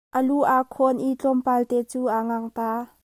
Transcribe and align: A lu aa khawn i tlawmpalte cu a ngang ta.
A 0.17 0.19
lu 0.27 0.37
aa 0.53 0.63
khawn 0.73 0.97
i 1.07 1.09
tlawmpalte 1.19 1.77
cu 1.91 1.99
a 2.17 2.19
ngang 2.25 2.47
ta. 2.57 2.69